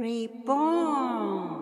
[0.00, 1.60] Reborn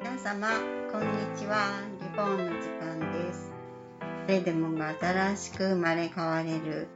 [0.00, 0.48] 皆様
[0.92, 1.82] こんにちは。
[2.00, 3.50] リボンの時間です。
[4.28, 6.86] 誰でもが新しく生まれ変われる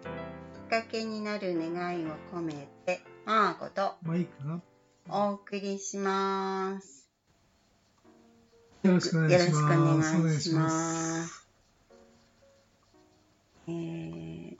[0.72, 1.68] かけになる願
[2.00, 4.62] いを込めてマーことマイクが。
[5.06, 7.10] お送りします。
[8.82, 9.52] よろしくお願いします。
[9.52, 11.46] よろしくお願いしお願いしまます。
[13.68, 14.56] えー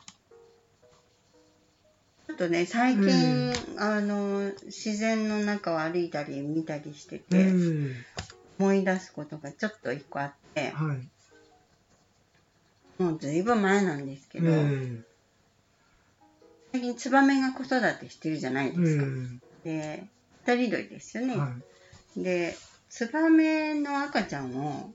[2.26, 7.52] ちょっとね最近、あの自然の中を歩いたり見たりしてて、ええ
[8.58, 10.98] 思い出すことがちょっと一個あってはい。
[13.02, 15.11] もうずいぶん前なんですけえど、え最
[16.72, 19.04] 近ツバメが子育てしてるじゃないえですか。
[19.64, 20.08] えで、
[20.46, 21.36] 二人鳥ですよね。
[21.36, 21.54] は
[22.16, 22.54] で、
[22.88, 24.92] ツバメの赤ちゃんを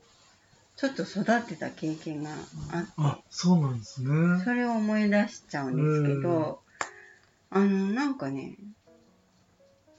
[0.75, 4.44] ちょっと育てた経験があって、あ、そうなんですね。
[4.44, 6.61] それを思い出しちゃうんですけど、
[7.50, 8.58] あの、なんかね、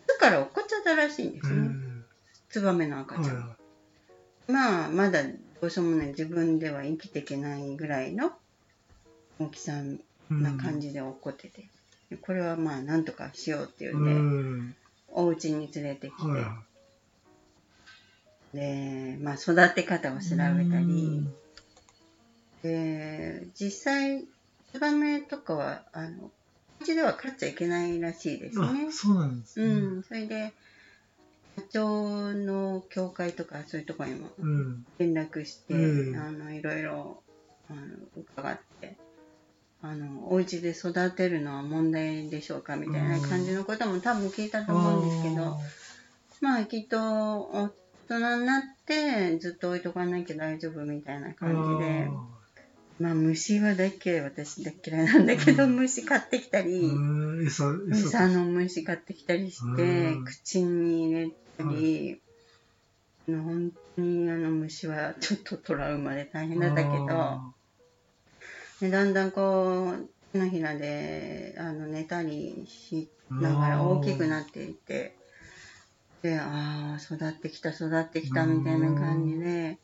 [0.07, 1.71] 巣から落っこっちゃったらしいんでえすね。
[2.51, 3.37] ツバメの赤えちゃん。
[3.37, 3.57] は
[4.47, 8.33] まあ、まだどうしようもない自分では生きていけないぐらいの
[9.39, 10.08] 大きさい。
[10.31, 11.69] な感じで落っこってて、
[12.11, 14.75] でこれはまあなんとかしようっていううんで、ん。
[15.09, 16.63] お家に連れてきて、はいは
[18.53, 21.27] で、まあ育て方を調べたり、
[22.63, 24.25] で、実際、
[24.73, 26.31] ツバメとかは、あの、
[26.81, 28.87] うちでは飼っちゃいけないらしいですね。
[28.89, 28.93] あ、。
[28.93, 29.67] そうなんですね。
[29.67, 30.53] うん、それで、
[31.57, 34.87] 社長の協会とかそういうところにもうん。
[34.99, 36.19] 連絡して、うん。
[36.19, 37.23] あの、いろいろ、
[37.69, 37.81] あの、
[38.17, 38.63] 伺って、
[39.81, 45.57] あの、お家で育てるのは問題でしょうかみたいな感じのことも多分聞いたと思うんですけど、
[46.41, 47.71] まあきっと大
[48.09, 52.09] 人になってずっと置いとかなきゃ大丈夫みたいな感じで、
[52.99, 55.77] まあ虫は大っ嫌い、私大っ嫌いなんだけど、うん。
[55.77, 57.01] 虫買ってきたり、う
[57.45, 57.47] ん。
[57.47, 62.21] 餌、の虫買ってきたりしてうん、口に入れたり、
[63.29, 67.53] あの本当にあの虫はちょっとトラウマで大変だったけど、あ
[68.81, 75.17] でだんだんこう、手のひらであの寝たりしながら大きくなっていって、
[76.23, 79.79] で、ああ、育ってきた、育ってきたみたいな感じで、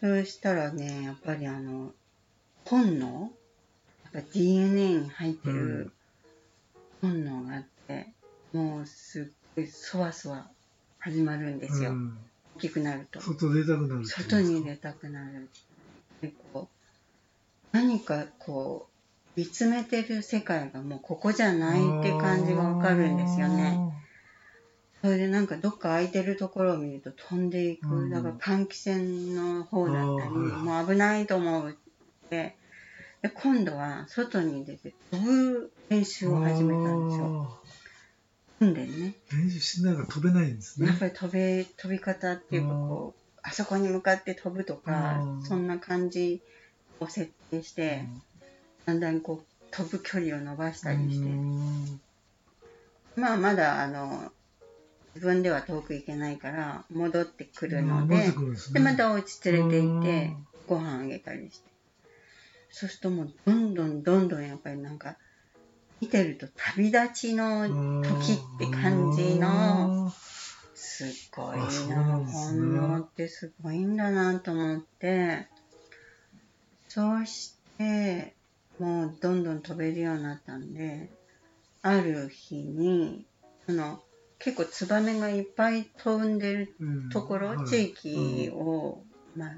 [0.00, 1.92] そうしたらね、やっぱりあの、
[2.64, 3.32] 本能
[4.12, 5.92] やっぱ DNA に入ってる
[7.00, 8.08] 本能があって、
[8.52, 9.24] もうすっ
[9.56, 10.50] ごいそわそわ
[10.98, 11.92] 始まるんでーすよ。
[11.92, 12.18] うん
[12.54, 13.20] 大きくなると。
[13.20, 14.04] 外出たくなる。
[14.06, 15.48] 外に出たくなる。
[16.20, 16.71] でこう
[17.72, 18.88] 何かこ
[19.36, 23.92] う、見つめてる世界がもうここじゃないって感じがわかるんですよね。
[25.00, 27.88] それでなんかどっか空いてるところを見ると飛んでいく。
[27.88, 32.56] うんだから換気扇の方だったり、もう危ないと思うって。
[33.22, 37.46] で今度は外に出て飛ぶ練習を始めたんですよ。
[37.48, 37.62] あ
[38.58, 39.14] 飛んでね。
[39.30, 40.88] ー練習しながら飛べないんですね。
[40.88, 46.42] やっぱり飛べ、飛び方っていうかこう、あそこに向かって飛ぶとかう、んそんな感じ
[47.02, 48.04] を設定して、
[48.86, 52.00] だんだんこう、飛ぶ距離を伸ばしたりして、うん。
[53.16, 54.32] まあまだあの、
[55.14, 61.70] 自分では遠く行けないから、戻ってくるのでですで、ねまたお家連れて行ってうん、ご飯あげたりして。
[62.70, 65.16] そうするともう、どんどんどんどんやっぱりなんか、
[66.00, 67.68] 見てると旅立ちの
[68.02, 70.12] 時って感じの、
[70.74, 71.58] すごい
[71.88, 75.46] な、本能ってすごいんだなと思って、
[76.94, 78.34] そうして、
[78.78, 81.08] もうどんどん飛べるようになったんで、
[81.80, 83.24] ある日に、
[83.66, 84.02] その、
[84.38, 87.08] 結構ツバメがいっぱい飛んでるうん。
[87.08, 87.66] ところ、はい。
[87.66, 89.04] 地域を、
[89.34, 89.50] まあ、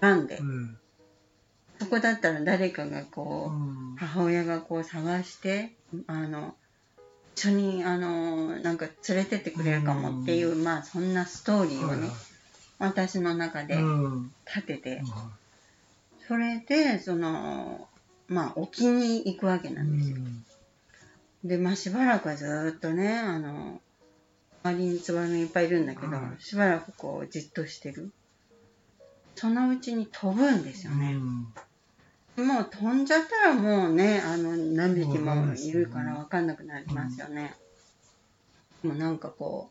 [0.00, 0.78] 選んでう、ん。
[1.80, 3.96] そこだったら誰かがこう、うん。
[3.96, 5.72] 母親がこう探して、
[6.06, 6.54] あの、
[7.34, 12.08] 一緒に、あの、なんか連れてってくれるかもっていう、まあそんなストーリーをね、
[12.78, 14.30] 私の中でうん。
[14.46, 15.37] 立てて、は
[16.28, 17.88] それで、その、
[18.28, 20.16] まあ沖に行くわけないんですよ。
[20.16, 20.44] うん
[21.44, 23.80] で、まあしばらくはずーっとね、あの、
[24.64, 28.12] 周りにツバメいっぱいいるんだけど、はいしばらくこうじっとしてる。
[29.36, 31.14] そのうちに飛ぶんですよね。
[32.36, 37.54] もう飛んじゃったらもうね、あの、何匹もいるから分かんなくなりますよね。
[38.82, 39.70] でもなんかこ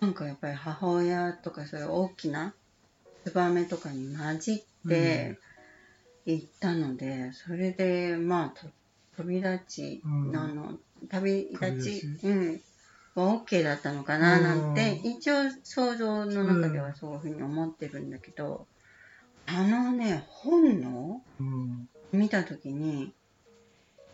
[0.00, 2.54] う、なんかやっぱり母親とかそういう大きな
[3.24, 8.68] ツバメとかに混じって行ったので、それでまあと
[9.16, 10.36] 飛び立ち、うん。
[10.36, 10.78] あの、
[11.08, 12.60] 旅立旅ち立ち、うん、
[13.14, 18.66] は OK だったのかななんて、う一応想像の中ではそういうふうに思ってるんだけど、
[19.46, 21.22] あのね、本の？
[21.38, 21.88] うん。
[22.12, 23.14] 見たときに、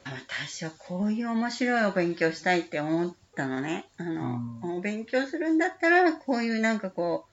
[0.04, 3.86] 私はこういう面白いお勉強したいって思ったのね。
[3.96, 4.78] あの、うん。
[4.78, 7.26] お勉強するんだったら、こういうなんかこ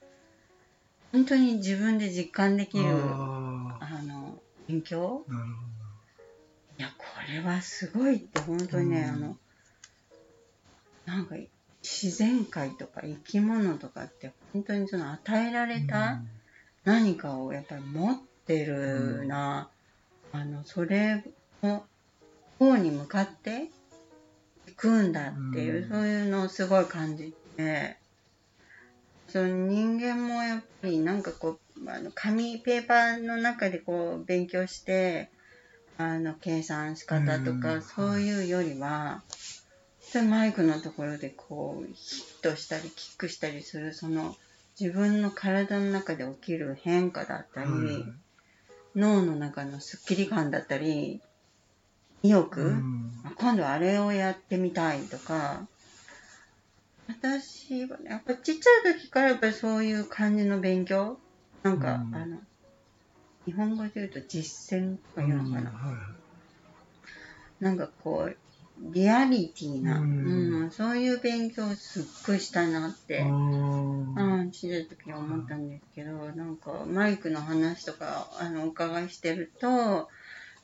[1.12, 2.86] 本当に自分で実感できる、
[4.70, 5.24] 勉強？
[5.28, 5.46] あ、なる
[6.78, 9.08] いや、これはすごいって、本当にね、うん。
[9.08, 9.36] あの、
[11.06, 11.34] なんか、
[11.82, 16.20] 自然界とか生き物とかって、本当にその与えられた
[16.84, 19.70] 何かをやっぱり持ってるな、
[20.32, 21.24] あの、それ
[21.62, 21.84] の
[22.58, 23.68] 方に向かって
[24.66, 25.88] いくんだっていう、うん。
[25.88, 27.96] そういうのをすごい感じて、
[29.28, 35.30] その人間もやっぱりなんかこう、あの紙、ペーパーの中でこう勉強して、
[35.96, 37.82] あの、計算仕方とか、うん。
[37.82, 39.22] そういうよりは、
[40.12, 44.36] でマイクのところでこう、ヒットしたり、キックしたりする、その、
[44.78, 48.20] 自分の体の中で起きる変化だったり、はい
[48.96, 51.20] 脳の中のスッキリ感だったり、
[52.22, 53.12] 意欲、うん。
[53.36, 55.68] 今度あれをやってみたいとか、
[57.06, 61.18] 私はね、やっぱちっちゃい時からやっぱりそういう感じの勉強
[61.62, 62.14] なんか、うん。
[62.14, 62.38] あの、
[63.46, 65.70] 日本語で言うと実践とかいうのかな。
[65.70, 66.20] はい
[67.60, 68.36] なんかこう、
[68.94, 80.06] リアリティな、ううんんそういう勉強をすっごいしたいなって、あうーん、ちっちゃい時は思ったんですけど、なんかマイクの話とか、あの、お伺いしてると、や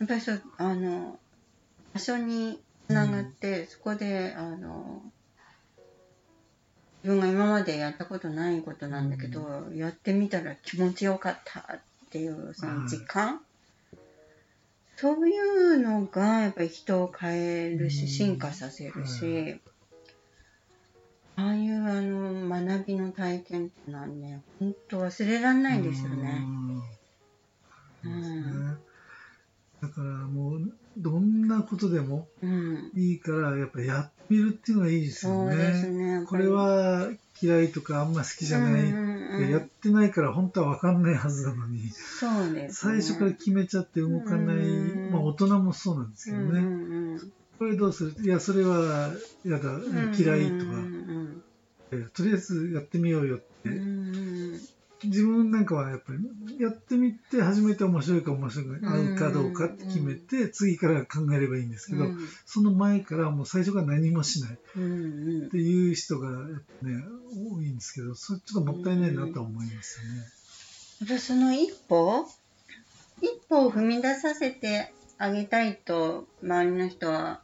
[0.05, 1.19] っぱりそう、あの、
[1.93, 2.59] 場所に
[2.89, 5.03] つながって、そこで、あの、
[7.07, 11.81] 自分が今までやったことないことなんだけど、やってみたら気持ちよかったっ
[12.11, 13.43] ていう、その実感、
[14.97, 18.09] そういうのがやっぱり人を変えるし、うん。
[18.09, 19.61] 進化させるし、う
[21.37, 26.43] ああいうあの学びの体験ってのはね、本当忘れられないですよね。
[28.05, 28.21] うん。
[28.21, 28.37] ですね。
[28.49, 28.79] うん。
[29.81, 32.91] だからもうどんなことでもうん。
[32.95, 35.57] いいからやっぱやってみるっていうのがいいですよね。
[35.91, 36.25] ね。
[36.27, 37.09] これは
[37.41, 39.47] 嫌いとかあんま好きじゃない、うんうんうん。
[39.47, 43.03] でやってないから本当は分かんないはずなのに、そうです、最ね。
[43.03, 47.33] 初から決めちゃって動かない、うんまあ大人もそうなんですけどね、うんうんうん。
[47.59, 48.15] これどうする？
[48.23, 49.13] いやそれは
[49.45, 49.71] やだ
[50.19, 51.43] 嫌いとか、うん
[51.93, 54.36] えとりあえずやってみようよって、うんうん
[55.07, 67.05] 自分なんかはやっぱりやってみて初めて面白いか面白くない、うん合うかどうかって決めて、次から考えればいいんですけど、うんその前からもう最初から何もしないっていう人がやっぱね
[67.53, 70.19] 多いんですけどそれちょっともったいないなとは思いますよね。
[71.01, 72.27] やっぱその一歩
[73.21, 77.41] 一歩を踏み出させてあげたいと周りの人は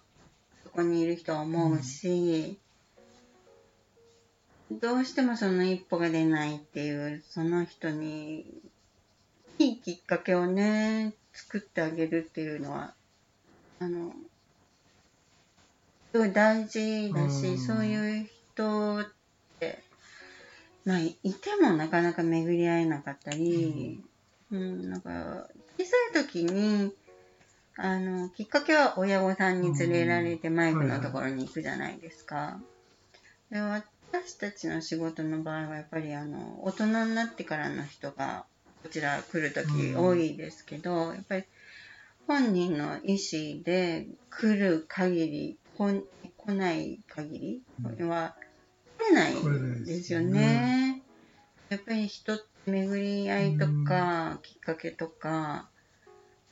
[0.64, 2.58] そこにいる人は思うし、
[4.80, 8.46] どうしてもその一歩が出ないっていうその人に
[9.58, 12.94] いいきっかけをね作ってあげるっていうのは
[13.80, 14.12] あの
[16.12, 17.58] すごい大事だし、うん。
[17.58, 19.06] そういう人っ
[19.58, 19.82] て
[20.84, 24.02] まあいてもなかなか巡り合えなかったり、
[24.50, 25.48] うん、なんか
[25.78, 26.92] 小さい時に
[27.76, 32.60] あのきっかけは親御さんに連れられてマイクのところに行くじゃないですか。
[33.50, 33.60] で
[34.12, 38.44] 私たちの仕事の場合はやっぱりあの大人になってからの人が
[38.82, 41.44] こちら来る時多いですけど、やっぱり
[42.26, 48.36] 本人の意思で来る限り来ない限りうんは
[48.98, 51.02] 来れないですよね。
[51.70, 55.68] やっぱり人って巡り合いとか、きっかけとか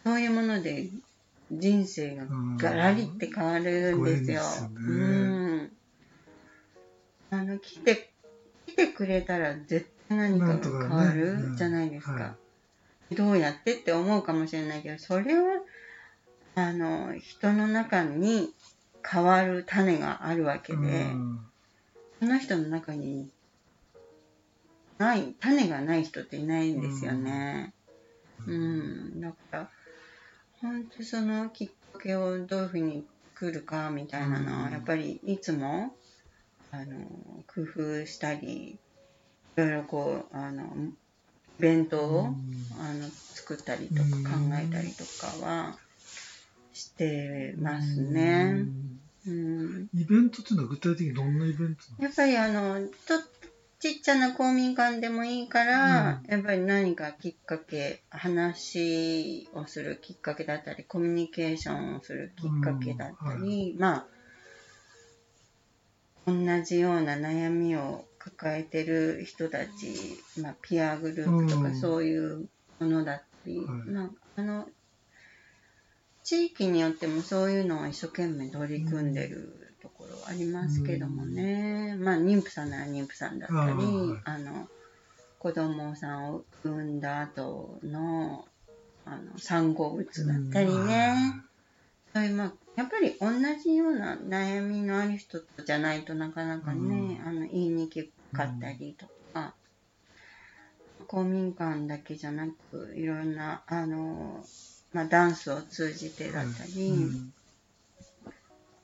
[0.02, 0.88] そういうもので
[1.50, 2.25] 人生が
[2.57, 4.43] ガラリって変わるんですよ。
[4.75, 5.73] うん。
[7.30, 8.10] あの来て
[8.66, 11.14] 来てくれたら絶対何かが変わなんとかね。
[11.14, 12.12] るうんじゃないですか。
[12.12, 12.37] は
[13.16, 15.60] どうやってって思うかもしれないけど、それは
[16.54, 18.52] あの人の中に
[19.08, 21.40] 変わる種があるわけで、うん。
[22.20, 23.30] その人の中に
[24.99, 27.72] ない種がない人っていないんですよね。
[28.46, 29.70] うん、だから、
[30.60, 34.72] 本当そのきっかけをどういうふうに作るかみたいなのは、うん。
[34.72, 35.94] やっぱりいつも、
[36.73, 37.07] あの、
[37.47, 38.79] 工夫したり、い
[39.57, 40.65] ろいろこう、あの、
[41.59, 42.27] イベントを、
[42.79, 45.79] あの、作ったりとかうん考えたりとかは
[46.73, 48.67] してますね。
[49.27, 49.89] うん。
[49.95, 53.21] イベントっていうのは具体的にどんなイベントやっぱりあの、ちょっ
[53.81, 63.81] ちっちゃな公民館でもいいから、やっぱり何かきっかけ、話をするきっかけだったり、コミュニケーションをするきっかけだったり、うん。
[63.81, 64.07] まあ、
[66.27, 71.81] 同じような悩みを抱えてる人たち、まあ、ピアグループとかうん。
[71.81, 72.49] そういう
[72.79, 73.67] ものだったり、はい。
[73.91, 74.67] まあ、あの、
[76.23, 84.69] 地域によってもそういうのを一生懸命取り組んでるところありますけどもね、まあ妊婦さんなら妊婦さんだったり、はいあの
[85.39, 88.45] 子供さんを産んだ後の
[89.07, 91.15] あの産後うつだったりね、
[92.12, 93.31] そういうまあやっぱり同
[93.62, 99.55] じような悩みのある人じゃないとなかなかね、あの言いにくかったりとか、
[101.07, 104.43] 公民館だけじゃなくいろんなあの、
[104.93, 106.88] まあ、ダンスを通じてだったり、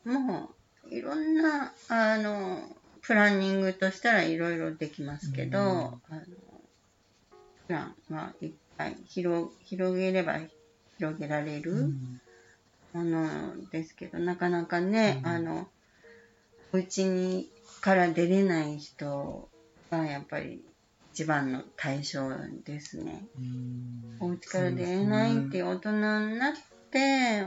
[0.04, 0.12] うん。
[0.12, 0.50] も
[0.85, 2.61] ういろんなあの
[3.00, 5.66] プランニングとしたらいろいろできますけど、うん。
[5.66, 6.00] あの
[7.66, 10.38] プランはいっぱい広広げれば
[10.99, 11.90] 広げられる。
[13.00, 13.20] うんも
[13.58, 15.68] のですけど、なかなかね、うんあの、
[16.72, 17.48] お家に
[17.80, 19.48] から出れない人
[19.90, 20.64] がやっぱり
[21.12, 22.28] 一番の対象
[22.64, 23.26] ですね。
[23.38, 26.52] うんお家から出れないっていう大人になっ
[26.90, 27.46] て、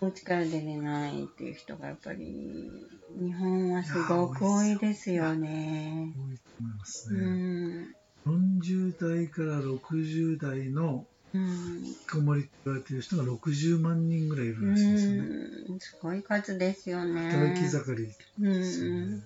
[0.00, 2.70] お家から出れないっていう人がやっぱり
[3.18, 6.12] 日本はすごく多いですよね。
[6.16, 7.24] 多いと思いますうね。
[7.24, 7.94] ん。
[8.26, 11.15] 40代から60代のうん。
[11.36, 15.74] 引きこもりって言われてる人が60万人ぐらいいるうらしいですよね。
[15.74, 15.80] ん。
[15.80, 17.30] すごい数ですよね。
[17.30, 18.04] 働き盛り
[18.40, 19.22] うですよんね。。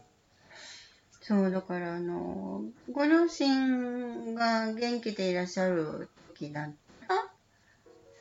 [1.23, 2.62] そう、だから、あの、
[2.93, 6.75] ご両親が元気でいらっしゃる時だっ
[7.09, 7.23] たら、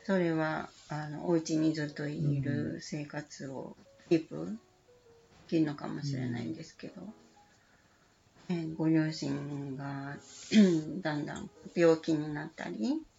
[0.04, 3.76] それは、あの、お家にずっといる生活を
[4.08, 4.52] キープで
[5.48, 7.02] きるのかもしれないんですけど、
[8.48, 10.16] えご両親が
[11.02, 13.09] だんだん病気になったり、うん。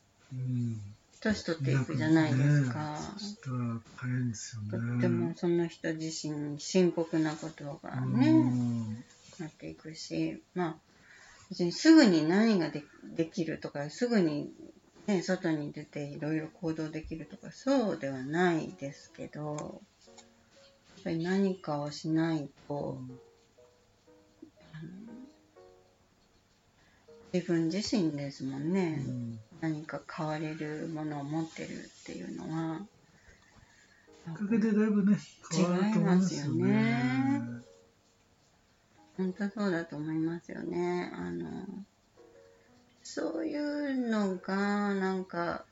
[1.21, 2.93] 年取っていくじゃないですか。
[2.93, 4.71] ねですよね。
[4.71, 8.95] とってもその人自身に深刻なことがうね、ん
[9.39, 10.75] なっていくし、まあ、
[11.49, 12.83] 別にすぐに何がで
[13.15, 14.51] できるとか、すぐに、
[15.05, 19.81] ね、外に出ていろいろ行動できるとか、そうではないですけど、
[20.95, 22.99] やっぱり何かをしないと、
[27.31, 32.81] 自分自身ですもんね、うん何か変われるものを持ってるっていうのは。
[34.25, 35.17] きっかけでだいぶね、
[35.51, 37.41] 変わると思いますよ違いますよねね。
[39.17, 41.11] 本当そうだと思いますよね。
[41.13, 41.65] あの、
[43.03, 45.65] そういうのが、なんか、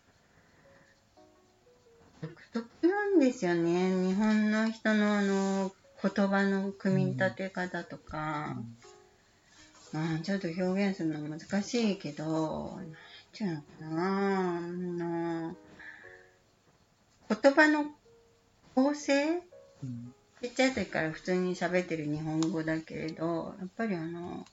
[2.22, 3.90] 独特なんですよね。
[4.08, 8.58] 日本の人のあの、言葉の組み立て方とか、
[9.94, 12.80] うん、ちょっと表現するの難しいけど、
[13.38, 15.56] なんていうのかな、あの、
[17.30, 17.86] 言葉の
[18.76, 19.44] 構成？
[19.84, 24.46] うんちっちゃい時から普通に喋ってる日本語だけれど、やっぱりあの、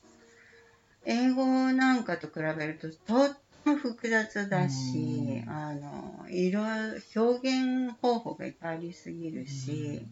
[1.05, 5.49] 英語なんかと比べるととっても複雑だし、うん。
[5.49, 10.05] あの、いろいろ表現方法がいっぱいありすぎるし、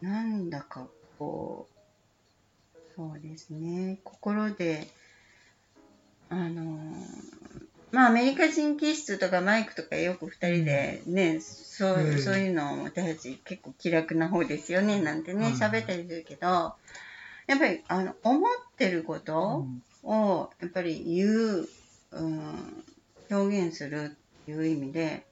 [0.00, 1.74] なんだかこう、
[2.96, 4.86] そうですね、心で、
[6.30, 6.64] あの、
[7.90, 12.18] まあアメリカ人気質とかマイクとかよく二人でね、そううん。
[12.18, 15.52] そういうのを私たち結構気楽な方ですよねなんてねうん。
[15.54, 19.66] 喋ったりするけど、やっぱりあの思ってること
[20.04, 21.68] をやっぱり言う、
[22.12, 22.84] うん、
[23.28, 25.26] 表現するっていう意味で、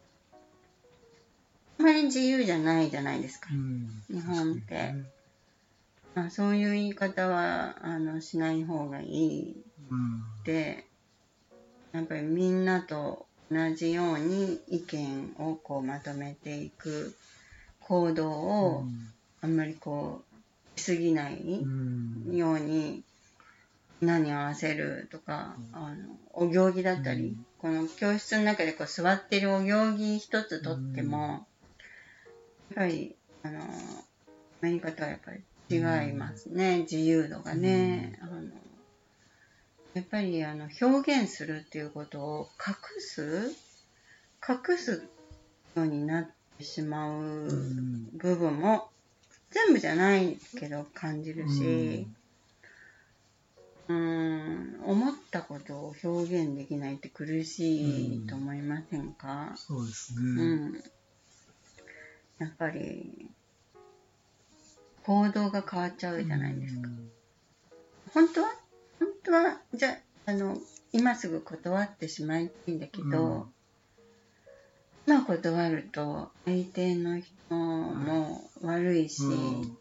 [1.78, 3.50] あまり自由じゃないじゃないですか。
[3.52, 4.02] うん。
[4.10, 4.94] 日本って。
[6.16, 9.64] あ、そういう言い方はあのしない方がいい。
[9.90, 10.24] うん。
[10.44, 10.87] で
[11.92, 17.14] やっぱりみんなと同じように意見をこうまとめていく
[17.80, 18.84] 行動を
[19.40, 20.22] あんまりこ
[20.76, 23.02] うしすぎないうんように
[24.00, 25.96] 何合わせるとか、あの
[26.32, 27.46] お行儀だったり、うん。
[27.58, 31.40] この教室の中でこう座ってるお行儀一つとっても、やっ
[32.76, 33.64] ぱりあのア
[34.60, 35.80] メリカとはやっぱり違
[36.10, 38.18] いますね、自由度がね。
[38.22, 38.42] あの
[39.98, 43.50] やっぱりあの表現するっていうことを隠す
[44.48, 45.08] 隠す
[45.74, 48.90] ようになってしまううん部分も
[49.50, 52.06] 全部じゃないけど感じるし、
[53.88, 60.42] うーん、思ったことを表現できないって苦しいと思いませんか、そうですうね。
[60.42, 60.74] ん、
[62.38, 63.26] やっぱり
[65.02, 66.88] 行動が変わっちゃうじゃないですか。
[66.88, 67.10] うん
[68.14, 68.67] 本当は本
[69.24, 70.56] 当はじゃあの
[70.92, 73.48] 今すぐ断ってしまいたいんだけど、
[75.06, 79.78] 今断ると相手の人も悪いし、うん。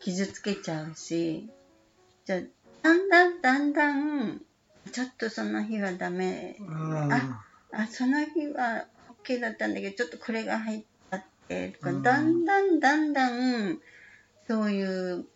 [0.00, 1.50] 傷つけちゃうし
[2.24, 2.40] じゃあ
[2.82, 4.40] だんだんだんだん
[4.90, 6.56] ちょっとその日はダメ。
[7.10, 8.86] ああその日は
[9.22, 12.02] OK だったんだけどちょっとこれが入っちゃってとか、うん。
[12.02, 13.78] だんだんだんだん
[14.48, 15.26] そういう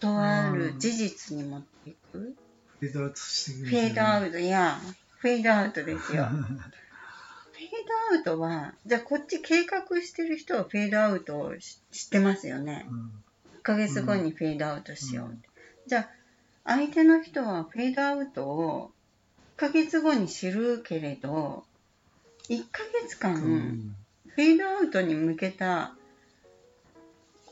[0.00, 2.34] 断る事実に持っていく、
[2.80, 4.80] フェードアウトしていくフェードアウトいや。
[5.18, 6.24] フェードアウトですよ。
[6.24, 7.70] トフェー
[8.12, 12.86] ドアウトはじゃあこっち計画してる人はフェードアウトをし知ってますよね。
[13.60, 15.42] 1ヶ月後にフェードアウトしよう、うん。
[15.86, 16.08] じゃあ
[16.64, 18.92] 相手の人はフェードアウトを
[19.56, 21.64] 1ヶ月後に知るけれど
[22.48, 23.96] 1ヶ月間、うん。
[24.28, 25.95] フェードアウトに向けた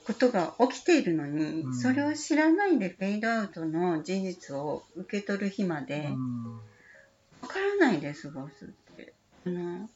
[0.07, 1.75] ことが起きているのに、うん。
[1.75, 6.61] それを知らないでフェードアウトの事実を受け取る日までうん。
[7.43, 9.13] わからないで過ごすって。
[9.47, 9.89] あの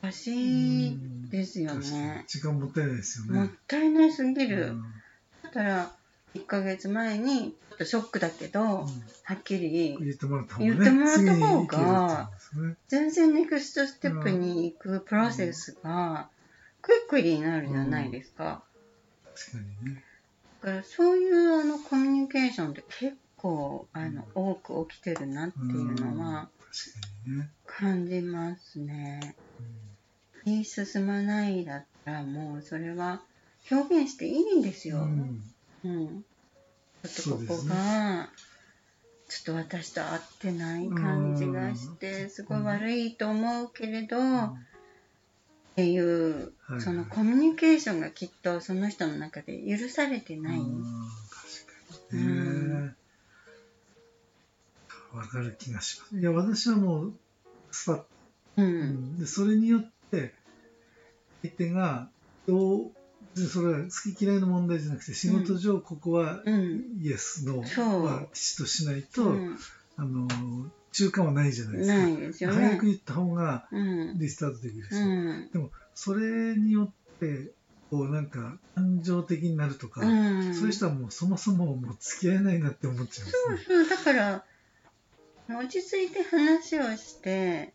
[0.00, 0.98] おかしい
[1.28, 3.52] ですよね、時間もったいないですよもっね。
[3.66, 4.84] たいないすぎる、うん。
[5.42, 5.92] だから
[6.36, 8.86] 1ヶ月前にちょっとショックだけど、は
[9.34, 10.76] っきり言ってもらった方がね。
[10.78, 12.30] 言った方が
[12.86, 16.28] 全然ネクストステップに行くプロセスが
[16.88, 18.64] クイックリになるじゃないですか。
[19.34, 20.02] 確かにね。
[20.62, 26.48] だからそういうあのコミュニケーションって結構あの多く起きてるなっていうのは。
[27.66, 29.36] 感じますね。
[30.46, 33.20] 言い進まないだったらもうそれは
[33.70, 35.00] 表現していいんですよ。
[35.00, 35.42] うん
[35.84, 36.24] うん。
[37.04, 38.30] ちょっとここが、
[39.28, 44.66] ちょっと私と合ってない感じがして、うんすごい悪いと思うけれど、うん
[45.78, 50.58] っていう、はいそのコミュニケーションがきっとその人の中で許されてない。
[50.58, 50.84] うん
[52.10, 52.94] 確かにね。
[55.14, 56.18] わかる気がします。
[56.18, 57.14] いや、私はもう、
[57.70, 58.02] スパッ
[58.56, 59.18] うん。
[59.18, 60.34] でそれによって
[61.42, 62.10] 相手が
[62.46, 62.90] どう
[63.36, 66.82] でそれは好き嫌いの問題じゃなくて仕事上ここはうん。
[67.00, 69.58] イエス、ノそうーはきちっとしないと、うん
[69.96, 70.28] あの
[70.92, 71.98] 中間はないじゃないですか。
[71.98, 74.18] ないですよね早く言った方がうん。
[74.18, 75.50] リスタートできるし、うん。
[75.52, 77.52] でもそれによって
[77.90, 80.54] こうなんか感情的になるとか、うん。
[80.54, 83.76] そういう人はもうそもそももう付き合えないなって思っちゃうんですね。
[83.86, 84.44] そう、だから、
[85.48, 87.74] 落ち着いて話をして、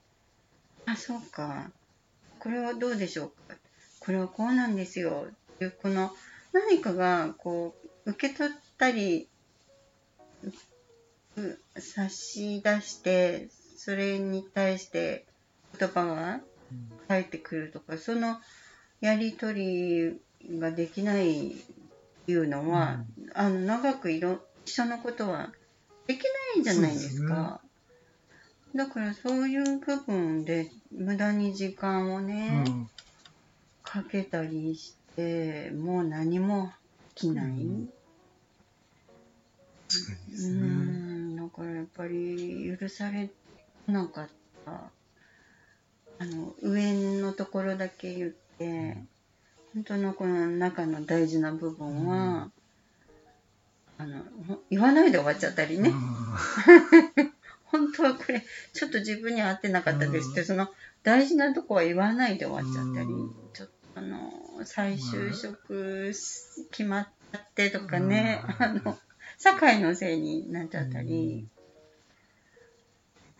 [0.85, 1.71] あ、そうか、
[2.39, 3.57] これはどうでしょうか、
[3.99, 6.11] これはこうなんですよ、っていう、この
[6.51, 9.29] 何かが、こう、受け取ったり、
[11.35, 15.25] うう差し出して、それに対して
[15.79, 16.39] 言葉が
[17.07, 18.37] 返ってくるとか、その
[19.01, 20.19] やりとり
[20.59, 21.53] ができないっ
[22.25, 25.51] ていうのは、あの長くいろ一緒のことは
[26.07, 26.23] でき
[26.55, 27.61] ないじゃないですか。
[28.75, 32.89] だからそういう部分で無駄に時間をね、うん
[33.83, 36.71] かけたりしてもう何も
[37.13, 37.45] 起きない。
[37.45, 37.89] うん
[39.87, 40.59] 確かにでうすね。
[40.61, 41.12] ん
[41.43, 43.29] だからやっぱり許され
[43.87, 44.29] なかっ
[44.65, 44.91] た。
[46.19, 48.97] あの上のところだけ言って、
[49.73, 52.49] 本当のこの中の大事な部分は、
[53.97, 55.91] あのほ言わないで終わっちゃったりね、
[57.65, 60.45] 本当はこれちょっと自分に合ってなかったですって、うん。
[60.45, 60.69] その
[61.01, 63.33] 大事なとこは言わないで終わっちゃったり、うん。
[63.53, 64.31] ちょっとあの
[64.63, 67.07] 再就職し決まっ
[67.55, 68.97] てとかね、うんあの
[69.43, 71.45] 社会のせいになっちゃったり、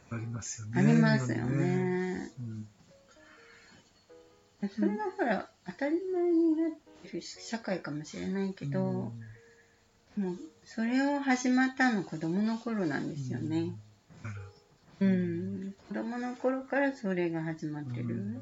[0.10, 0.74] ありますよね。
[0.76, 2.32] ありますよ今ね。
[2.40, 2.68] うん
[4.76, 6.72] それがほら当たり前になっ
[7.04, 9.14] てる社会かもしれないけど、も
[10.18, 13.74] うそれを始まったの子供の頃なんですよね。
[14.24, 14.42] なる
[15.00, 18.16] うん、子供の頃からそれが始まってる。
[18.16, 18.42] うんだ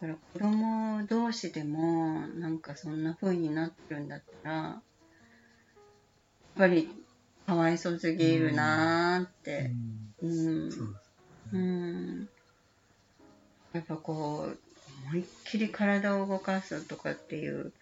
[0.00, 4.82] から子供同士でもなんかそんな風になってるんだったら、
[6.56, 6.88] ぱり
[7.46, 9.70] かわいそうすぎるなーっほて。
[10.22, 10.72] どうん。
[10.72, 10.78] そ
[11.52, 12.28] うん。
[13.72, 14.58] やっぱこう、
[15.06, 17.72] 思いっきり体を動かすとかっていう、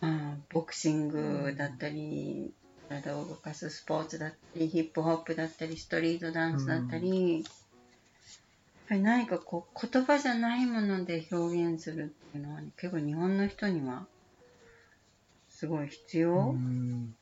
[0.00, 2.52] まあ、ボクシングだったり、
[2.88, 7.42] 体を動かすスポーツだったり、ヒップホップだったり、ストリートダンスだったり、やっ
[8.88, 14.06] ぱり何かこう、言葉じゃないもので表現するっていうのは、ね、結構日本の人には、
[15.48, 16.50] すごい必要。
[16.50, 17.14] うん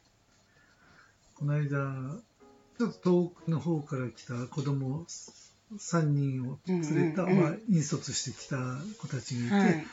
[1.38, 2.18] この間、
[2.78, 5.04] ちょっと遠くの方から来た子供
[5.76, 8.56] 3人を連れた、まあ、引率してきた
[8.98, 9.86] 子たちがいて、はい。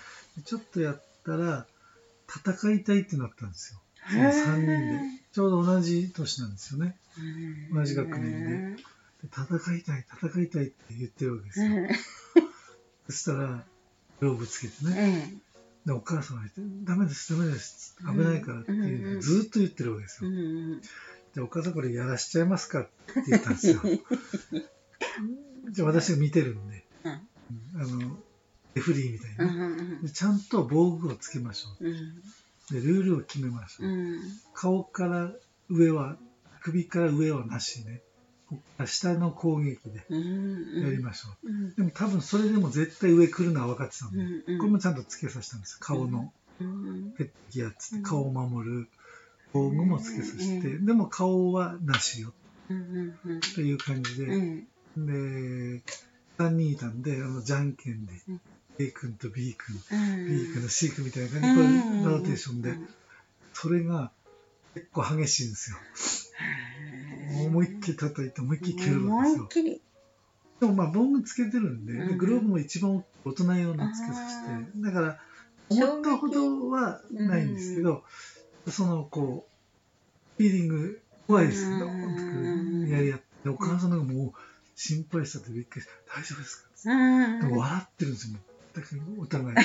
[0.45, 1.65] ちょっとやったら、
[2.27, 3.81] 戦いたいってなったんですよ。
[4.09, 5.23] その3人で。
[5.33, 6.95] ちょうど同じ年なんですよね。
[7.17, 8.83] うん同じ学年で
[9.25, 11.69] 戦いたい、戦いたいって言ってるわけですよ。
[13.07, 13.65] そしたら、
[14.19, 15.33] グローブつけてね。
[15.85, 20.79] えで、お母さんが言って、ダメです、ダメです、危ないからっていううんうんずーっと言ってるわけですうよ。
[21.33, 22.91] んで、お母さんこれやらしちゃいますかって
[23.27, 23.81] 言ったんですよ。
[25.71, 27.11] じゃあ私が見てるんで、うん。
[27.11, 28.17] うんあの、
[28.75, 29.99] レフリーみたいうん。
[29.99, 30.09] うな。
[30.09, 31.89] ちゃんと防具をつけましょう。
[31.89, 31.91] ん。
[31.91, 32.13] う。
[32.71, 33.89] で、ルールを決めましょう。
[33.89, 34.19] うん。
[34.53, 35.31] 顔から
[35.69, 36.17] 上は、
[36.61, 38.01] 首から上はなしね。
[38.85, 40.83] 下の攻撃でうん。
[40.83, 41.49] やりましょう。
[41.49, 41.75] うん。
[41.75, 44.11] でも多分それでも絶対上来るのは分かってたん。
[44.11, 44.59] で、うん。
[44.59, 45.77] これもちゃんとつけさせたんですよ。
[45.81, 47.13] 顔のうん。
[47.17, 48.89] ペットギアっつっうんて顔を守る
[49.53, 52.33] 防具もつけさせて、うんでも顔はなしよ。
[52.69, 54.67] うんうんという感じで、うん。
[54.97, 55.83] で、
[56.39, 58.41] 3人いたんで、あの、じゃんけんでうん、
[58.79, 60.27] A 君と B 君、うん。
[60.27, 62.73] B 君と C 君みたいな感じで、うんローテーションで、
[63.53, 64.11] それが
[64.73, 65.77] 結構激しいんですよ。
[67.45, 69.43] 思いっきり叩いて思いっきり蹴るわけですよ。
[69.43, 69.47] 思いっ。
[69.49, 69.81] きり。
[70.59, 72.07] でもまあ、防具つけてるんで、うん。
[72.09, 75.19] でグローブも一番大人用のつけさあせて、だから、
[75.69, 78.03] 思ったほどはないんですけど、
[78.71, 79.47] その、こ
[80.37, 81.79] う、フィーリング怖いですよ。
[81.79, 84.33] ドーンとくるやり合って、お母さんがもう
[84.75, 88.39] 心配したってびっくりして、大丈夫ですかうんでも笑ってるんですよ。
[88.73, 89.57] だけどお互い。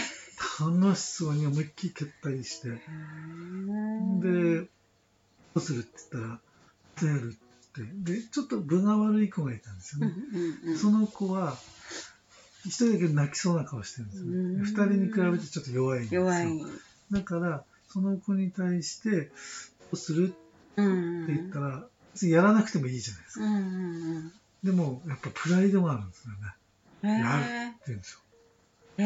[0.61, 2.69] 楽しそうに思いっきり蹴ったりして。
[2.69, 4.67] で、ど
[5.55, 6.41] うするって言ったら、
[7.01, 8.13] どうやるって。
[8.13, 10.15] で、ちょっと分が悪い子がいたんですよね。
[10.77, 11.57] その子は、
[12.65, 14.65] 一人だけ泣きそうな顔してるんですようんね。
[14.65, 16.21] 二人に比べてちょっと弱いんですよ。
[16.23, 16.63] 弱い
[17.11, 19.31] だから、その子に対して、ど
[19.93, 23.45] うするってうん言ったら、別にやらなくてもいいじゃないですか。
[23.45, 23.59] うんう
[24.21, 27.21] んでも、やっぱプライドがあるんですよね。
[27.21, 28.21] やるえって言うんですよ。
[28.99, 29.05] へ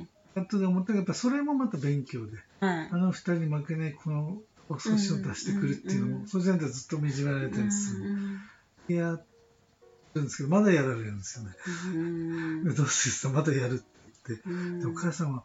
[0.00, 2.36] え後で思ったけど、それもまた勉強で。
[2.60, 4.42] はいあの二人に負けないこの
[4.78, 8.02] 素子を出してくるっていうのも、うんうんうんそれじゃなくてずっといじめられたりする。
[8.02, 8.40] うん
[8.88, 9.18] いや
[10.14, 11.52] るんですけど、まだやられるんですよね。
[11.86, 13.84] うんで どうするまだやるって
[14.28, 14.48] 言って。
[14.48, 15.44] うんでお母さんは、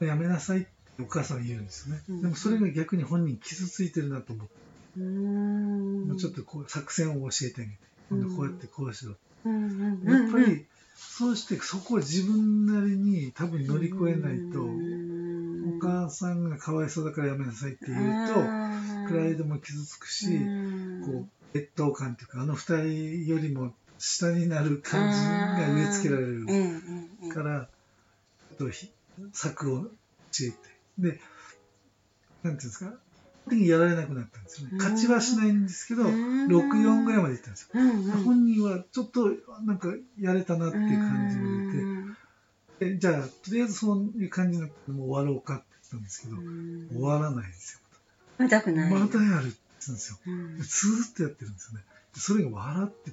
[0.00, 0.70] やめなさいって
[1.02, 2.02] お母さんは言うんですよね。
[2.08, 2.22] うん。
[2.22, 4.52] でもそれが逆に本人傷ついてるなと思って、
[4.98, 6.08] うん。
[6.08, 7.78] もうちょっとこう作戦を教えてあげて、
[8.10, 9.12] 今度こうやってこうしろ。
[9.12, 18.34] うんやっぱり、そうしてそこを自分なりに多分乗り越えないと、お母さんがかわいそうだからやめなさいって言うと、
[19.08, 20.26] プライドも傷つくし、
[21.06, 26.46] こう、劣等感というか、あの二人よりも下になる感じが植え付けられる
[27.32, 27.68] から、
[28.58, 28.90] ちょっとひ
[29.32, 29.90] 策を教
[30.42, 30.56] えて。
[31.00, 31.20] で、
[32.42, 32.94] なんていうんですか、
[33.46, 34.78] 本人やられなくなったんですよね。
[34.78, 37.80] 勝ちはしないんですけど、6、4ぐらいまでいったんですよ。
[38.24, 39.28] 本人はちょっと
[39.64, 39.88] なんか
[40.20, 42.16] やれたなっていう感じも
[42.78, 47.80] 出て、でじゃあ、とりあえずそういう感じになってもう終わろうかって言ったんですけど、終わらないんですよ。
[48.38, 48.92] またくない。
[48.92, 50.18] またやるって言うんですよ。
[50.24, 51.84] ずーっとやってるんですよね。
[52.14, 53.10] でそれが笑って、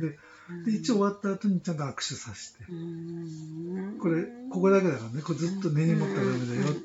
[0.00, 0.18] で、
[0.64, 6.83] で一応終わった後にちゃんと握手させて、うんこれ、ここだけだからね、これずっと根に持ったらダメだよ、みたいなのだけ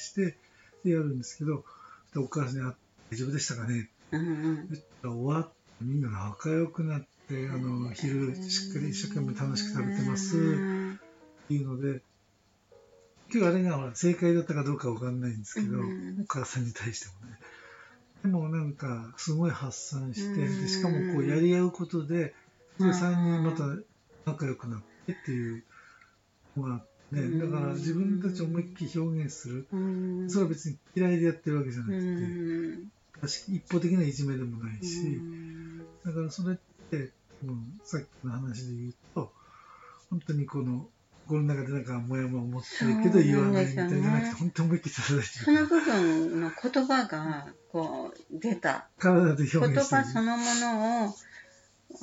[0.00, 0.36] して、
[0.84, 1.64] でやるんですけど、
[2.14, 2.74] でお母さんに、あ
[3.10, 3.88] 大丈夫でしたかね。
[4.12, 12.02] うんうん終わって、みんな仲良くなって、あの、昼しっかり一生懸命楽しく食べてます、っていうので、
[13.32, 17.38] 今日あれがほら正解だったかどうかわかんないんですけど、うんお母さんに対してもね。
[18.22, 22.34] でもなんか、すごい発散して、でしかもこうやり合うことで、
[22.78, 23.64] で3人また
[24.26, 25.64] 仲良くなってっていう
[26.56, 29.66] のがあって、ね、だから自分たちを思いっきり表現する。
[29.72, 30.30] うん。
[30.30, 32.90] それは別に嫌いでやってるわけじゃなくうて、ん
[33.22, 35.78] 一方的ないじめでもないし、うん。
[36.04, 36.56] だからそれっ
[36.90, 37.10] て、
[37.44, 39.32] うん、さっきの話で言うと、
[40.08, 40.88] 本当にこの、
[41.30, 45.44] 心の中でなんかもやもや思ってるけど言わないみたいじゃなくて、本当に思いっきり叩いてる。
[45.44, 48.88] その部分の言葉がこう出た。
[48.98, 50.02] 体で言表現してる。
[50.02, 51.14] 葉そのものを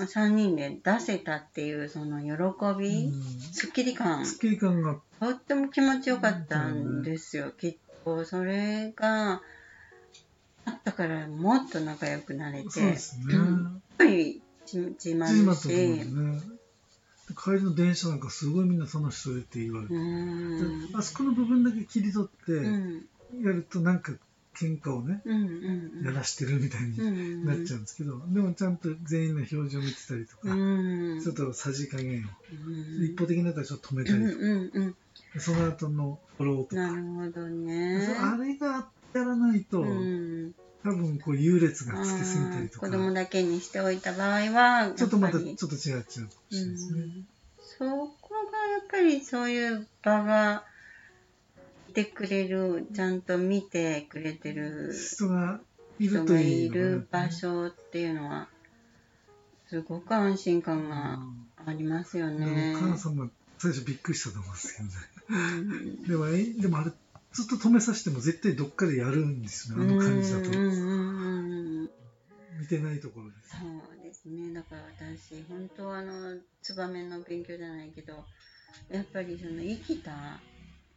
[0.04, 3.22] 3人で出せたっていうその喜び、うん。
[3.40, 4.26] すっきり感。
[4.26, 5.00] スッキリ感が。
[5.20, 9.42] とっても気持ちよかったんですよ、きっとそれが
[10.66, 12.70] あったからもっと仲良くなれて。
[12.70, 13.34] そうですね。
[13.34, 16.42] やっぱりち自慢マとそうしね。
[17.36, 20.90] 帰りの電車なんかすごいみんなその人でって言われて、うん。
[20.94, 23.06] あそこの部分だけ切り取ってうん。
[23.44, 24.14] やるとなんか
[24.60, 25.22] 喧嘩をね、
[26.04, 31.22] やらしてるみたいにうんなっちゃうんですけど、でもちゃんと全員の表情を見てたりとか、うん。
[31.22, 32.28] ちょっとさじ加減を、
[32.68, 33.06] うん。
[33.06, 34.80] 一方的になったらちょっと止めたうんりと
[35.36, 38.16] か、その後のフォローとか、なるほどね。
[38.20, 40.54] あれがやらないと、うん。
[40.84, 46.04] 多分こう優劣がつけすぎたりとか、子供だけにしておいた場合はちょっとまたちょっと違っちゃうかも
[46.50, 47.04] しれないですね。
[47.78, 50.64] そこがやっぱりそういう場が
[51.98, 55.60] てくれる、ちゃんと見てくれてる人が
[55.98, 58.48] い人るいる場所っていうのは、
[59.68, 61.18] すごく安心感が
[61.66, 62.80] ありますようんねで。
[62.80, 64.94] もお母さんも最初びっくりしたと思うんですけどね。
[65.30, 65.36] う
[65.96, 66.92] んでも、えでもあれ、
[67.34, 70.50] ずっと止めさせても絶対どっかでやるんですよね、あの感じだと。
[70.50, 71.90] うんうんうんうん
[72.60, 73.34] 見てないところで。
[73.44, 74.54] そうですね。
[74.54, 78.26] だから私、本当はあの、ツバメの勉強じゃないけど、
[78.92, 80.40] やっぱりその生きた、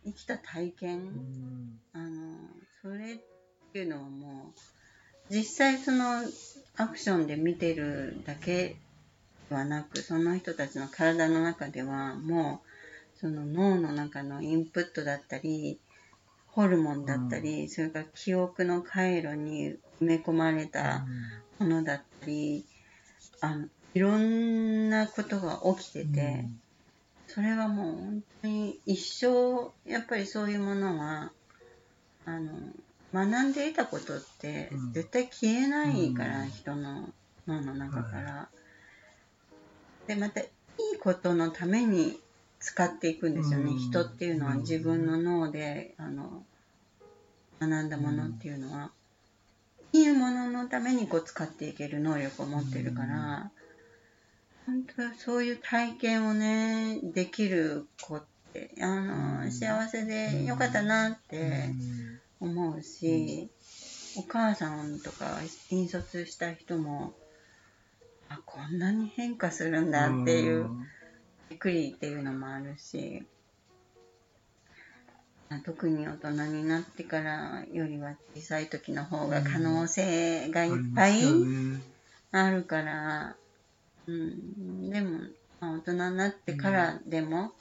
[0.04, 1.80] 生きた体験、うん。
[1.92, 2.38] あの、
[2.82, 3.18] それっ
[3.72, 4.54] ていうのはも
[5.30, 6.22] う、実際その
[6.76, 8.76] アクションで見てるだけ
[9.48, 15.78] ではなく、その人たちの体の中ではもう、その脳の中のインプットだったり、
[16.46, 21.06] ホルモンだったり、それから記憶の回路に埋め込まれた
[21.58, 22.64] ものだったり、
[23.40, 26.44] あの、いろんなことが起きてて、
[27.32, 31.32] それはもう本当に一生、やっぱりそういうものは、
[32.24, 32.52] あの、
[33.12, 34.92] 学んでいたことってうん。
[34.92, 37.08] 絶対消えないから、うん人の
[37.46, 38.48] 脳の中から。
[40.08, 40.48] で、またい
[40.94, 42.18] いことのために
[42.58, 43.70] 使っていくんですよね。
[43.70, 43.78] うん。
[43.78, 44.58] 人っていうのはうん。
[44.60, 46.44] 自分の脳で、あの、
[47.60, 48.90] 学んだものっていうのは、
[49.92, 53.52] いいもののためにこう使っていける能力を持ってるから、
[54.70, 61.74] 本当はそういう体験をね、できる子って、あの、うん幸せでよかったなって
[62.38, 63.50] 思うし、
[64.16, 67.14] お母さんとか引率した人も、
[68.28, 70.68] あ、こんなに変化するんだっていう、
[71.48, 73.24] びっくりっていうのもあるし、
[75.48, 81.22] まあ特に大人になってからよりは小さい時の方が可能性がいっぱい
[82.30, 83.36] あるから、
[84.10, 85.20] うん、でも、
[85.60, 87.52] まあ、大人になってからでも、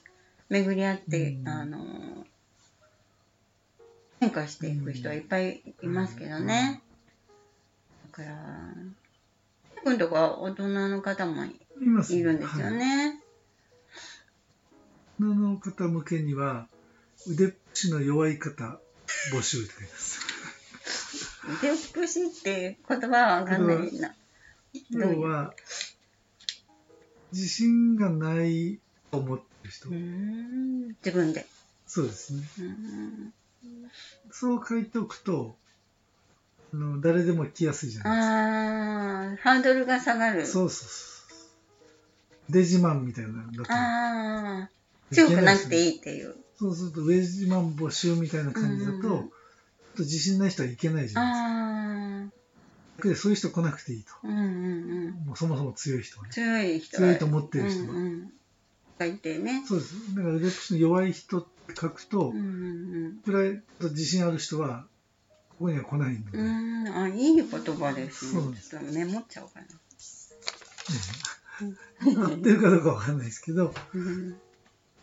[0.50, 1.48] 巡り合って、うん。
[1.48, 2.26] あの、
[4.20, 6.82] 変化していく人はいっぱいいますけどね。
[8.12, 8.74] だから、
[9.84, 12.30] 君とか大人の方もいるんですよ
[12.66, 12.74] はい。
[12.74, 13.22] ね。
[15.20, 16.68] 大人の方向けには、
[17.28, 18.80] 腕っぷしの弱い方、
[19.34, 20.20] 募集って書いてます。
[21.62, 24.16] 腕っぷしって言葉はわかんないな。
[24.92, 25.54] 要は、
[27.32, 28.80] 自信がない
[29.12, 31.46] と思ってる人自分で。
[31.88, 32.44] そうですね。
[32.60, 33.34] うん
[34.32, 35.56] そう書いておくと、
[36.74, 40.40] あの誰でも来やすいじゃないああ、ハードルが下がる。
[40.40, 40.60] ですか。
[40.60, 41.24] そうそうそ
[42.50, 42.52] う。
[42.52, 43.74] デジマンみたいなのだと。
[43.74, 44.70] ああ、
[45.12, 45.90] 強くなくてい。
[45.90, 46.36] いいっていう。
[46.58, 49.30] そうすると、ウェジマン募集みたいな感じだと、と
[50.00, 52.39] 自信ない人はいけないじゃないですか。
[53.08, 54.12] でそういう人来なくていいと。
[54.24, 54.46] うんうんう
[55.12, 55.26] ん。
[55.28, 56.32] もうそもそも強い人はね。
[56.32, 57.90] 強い人強いと思ってる人は。
[57.92, 58.34] うんうん、
[58.98, 59.64] がいてね。
[59.68, 60.16] そうです。
[60.16, 64.86] だから腕っぷしの弱い人って書くと、うんうんプライド自信ある人は、
[65.50, 66.88] ここには来ないので、うん。
[66.88, 68.42] うん、あ、いい言葉ですね。
[68.42, 69.66] そうですちょっとメモっちゃおうかな。
[72.06, 73.74] 合ってるかどうかわかんないですけど、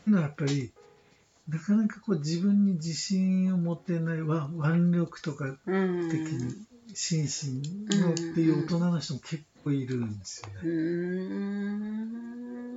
[0.07, 0.73] うやっぱり、
[1.49, 6.11] なかなかこう自分に自信を持てない、わ腕力とかうん。
[6.11, 6.55] 的に、
[6.99, 10.73] 心身のっていう大人の人も結構いるんですようね、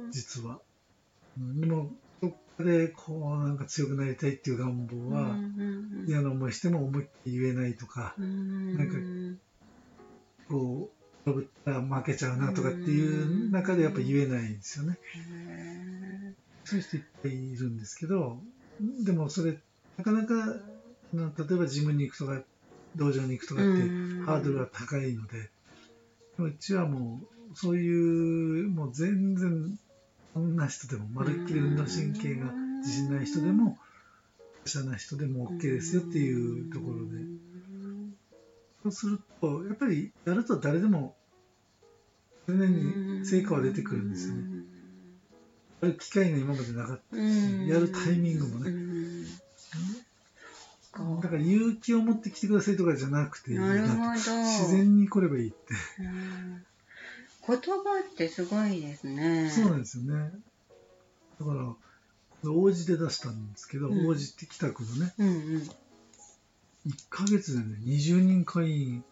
[0.07, 0.11] ん。
[0.11, 0.59] 実は。
[1.37, 1.89] うんでも、
[2.21, 9.39] どっかでこうなんか強くなりたいっていう願望は、うん嫌な思いしても思いっきり言えないとか、うんなんか
[10.49, 10.91] こ
[11.23, 14.97] う、かぶったら負けちゃうなとかっていう中でやっぱ言えないんですよね。
[15.15, 18.41] へそういう人いっぱいいるんですけど、
[19.05, 19.57] でもそれ、
[19.95, 20.57] なかなか、
[21.13, 22.41] 例えばジムに行くとか、
[22.95, 25.49] 道場に行くとかって、うんハードルが高いので、で
[26.37, 29.79] もうちはもう、そういう、もう全然、
[30.33, 33.77] こんな人でも、まるっきり運動神経が自信ない人でも、
[34.65, 37.23] しゃな人でも OK ですよっていうところで、
[38.83, 41.15] そうすると、やっぱりやると誰でも、
[42.47, 44.59] 常に成果は出てくるんですよね。
[45.81, 47.17] やる機会が今までなかった。
[47.17, 48.88] うんやるタイミングもねうん
[50.93, 54.13] だから勇気を持って来てくださいとかじゃなくてなるほど。
[54.13, 55.73] 自然に来ればいいって。
[55.99, 56.65] うん
[57.49, 59.49] 言葉ってすごいですね。
[59.49, 60.31] そうなんですよね。
[61.39, 61.77] だから、こ
[62.43, 65.69] れ王子で出したんですけど、うん王子って北区のね、うんうん。
[66.87, 69.03] 1ヶ月でね、20人会員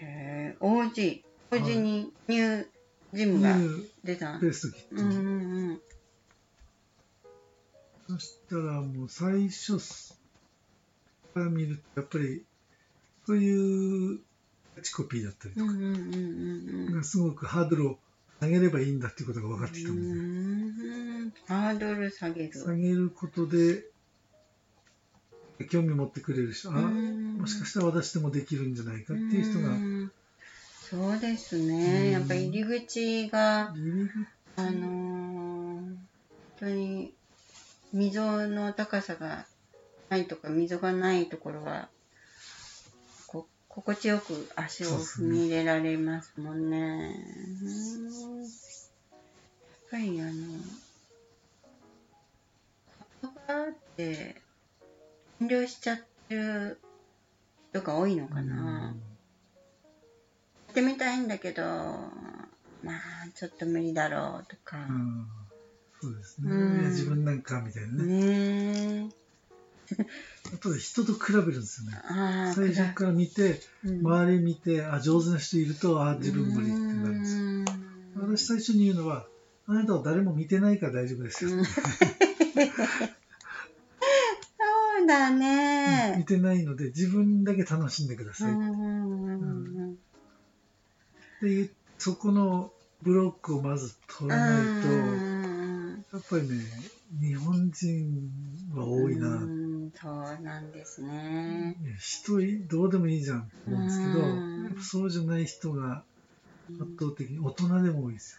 [0.00, 1.24] へえ、王子。
[1.50, 2.66] 王子にニュー
[3.12, 3.54] ジムが
[4.02, 4.38] 出た。
[4.40, 5.26] ペーストキット、うんうん
[5.70, 5.80] うん。
[8.08, 9.78] そしたらもう最初
[11.34, 12.44] から見ると、やっぱり、
[13.26, 17.98] そういうキャッチコピーだったりとか、すごくハードルを
[18.40, 20.04] 上げればいいんだっていうことが分かってきたので、う
[21.26, 21.32] ん。
[21.46, 22.52] ハードル下げる。
[22.52, 23.84] 下げることで、
[25.70, 27.38] 興味持ってくれる人、あうん。
[27.38, 30.12] もしかしたら私でもできるんじゃないかっていう人が、うん。
[30.90, 32.10] そうですね、うん。
[32.10, 33.28] やっぱり入り口。
[33.28, 33.74] が、
[34.56, 35.04] あのー
[36.56, 37.12] 本当に
[37.92, 39.44] 溝の高さが
[40.14, 41.88] ないとか溝がないところは
[43.26, 47.16] こ心地よく足を踏み入れられますもんね。
[47.62, 48.50] うんやっ
[49.90, 50.30] ぱりあの
[53.22, 54.36] 言葉って
[55.40, 55.98] 遠慮しちゃっ
[56.28, 56.78] てる
[57.70, 58.94] 人が多いのかな。
[60.68, 63.00] やってみたいんだけどまあ
[63.34, 64.76] ちょっと無理だろうとか。
[64.88, 65.26] うんうん
[66.04, 66.50] そうですね、
[66.90, 69.23] 自分なんかみたいなねね
[70.54, 71.96] あとで人と比べるんですよね。
[72.54, 74.00] 最初から見てうん。
[74.00, 77.42] 周り見てあ上手な人いるとあ自分無理ってなるんですよ。
[77.42, 78.34] うん。
[78.36, 79.26] 私最初に言うのは
[79.66, 81.64] あなたは誰も見てないから大丈夫ですよ、うん。
[81.64, 81.72] そ
[85.02, 86.24] うだ見ね。
[86.26, 88.60] てないので自分だけ楽しんでください、うん。
[88.60, 89.34] う
[89.86, 89.92] ん。
[89.92, 89.96] っ
[91.40, 92.70] ていうそこの
[93.02, 96.04] ブロックをまず取らないと、うん。
[96.12, 96.54] やっぱりね
[97.20, 98.22] 日本人
[98.74, 99.63] は多いな、うん
[100.00, 101.76] そうなんですね。
[101.82, 106.02] いや人いどうでもいいじゃんと思うんですけど、うそうじゃない人が
[106.68, 108.38] 圧倒的に大人でも多いです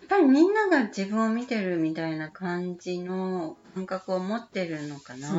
[0.00, 5.28] やっぱりみんなが自分を見てるみたいな感じの感覚を持ってるのかな。
[5.28, 5.34] よ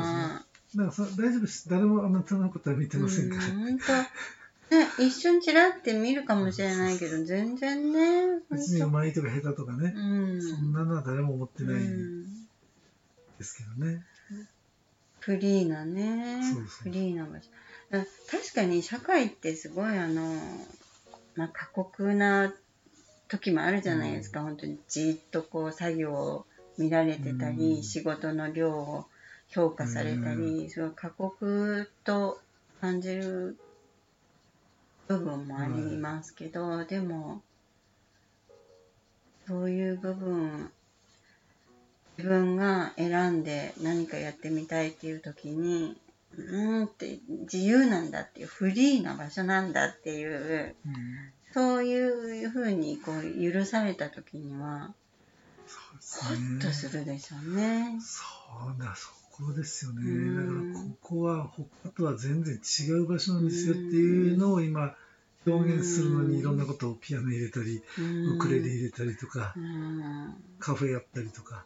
[0.76, 1.70] だからさ大丈夫です。
[1.70, 10.42] 誰もあなたのことは見てませんから、うん本当ね、一瞬ちらって見るかもしれないけど、全然ね、本別にう当まいとか下手とかね、うん。
[10.42, 11.82] そんなのは誰も思ってない
[13.40, 14.04] ですけどね、
[15.30, 16.42] フリーなね。
[16.42, 17.50] そうそうフリーな場所。
[17.92, 20.24] だ確かに社会ってすごいあの、
[21.36, 22.52] まあ、過酷な
[23.28, 26.46] 時もあるじゃないですか、本当にじっとこう作業を
[26.80, 27.84] 見られてたり、うん。
[27.84, 29.06] 仕事の量を
[29.50, 32.40] 評価されたり、すごい過酷と
[32.82, 33.56] 感じる
[35.08, 37.44] 部分もありますけど、でも
[39.48, 40.72] そういう部分
[42.20, 45.96] 自分が選んで何かやってみたいっていう時に
[46.38, 50.94] うーんって自由なんだっていうフリーな場所なんだっていううん。
[51.52, 54.94] そういうふうにこう許された時には
[55.98, 57.98] ホッとでするでしょうね。
[58.02, 58.22] そ
[58.78, 60.36] うだそこですよね、うん。
[60.36, 64.94] だからここは他とは全然違う場所なんですよっていうのを今
[65.48, 68.36] 表現するのにいろんなことをピアノ入れたり、うん。
[68.36, 70.36] ウクレレ入れたりとか、うん。
[70.60, 71.66] カフェやったりとか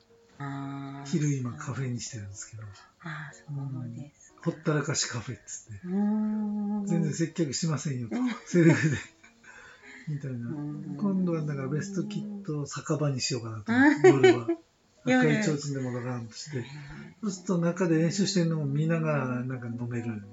[1.06, 2.64] 昼今カフェにしてるんですけど。
[3.04, 5.88] あーそうですほったらかしカフェっつって。
[5.88, 6.86] うん。
[6.86, 8.16] 全然接客しませんよと。
[8.46, 8.98] セルフで。
[10.10, 10.50] みたいな。
[10.50, 10.98] うん。
[11.00, 13.72] 今度はだからベストキットを酒場にしようかなと。
[13.72, 14.48] うん夜は。
[15.06, 15.20] 夜。
[15.20, 16.66] 赤い提灯でもドカンとして。
[17.22, 20.24] そうすると中で練習してるのを見ながらなんか飲める。